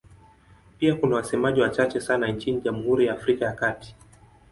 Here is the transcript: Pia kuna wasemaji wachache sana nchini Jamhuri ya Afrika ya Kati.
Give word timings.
Pia 0.77 0.95
kuna 0.95 1.15
wasemaji 1.15 1.61
wachache 1.61 1.99
sana 2.01 2.27
nchini 2.27 2.61
Jamhuri 2.61 3.05
ya 3.05 3.13
Afrika 3.13 3.45
ya 3.45 3.51
Kati. 3.53 3.95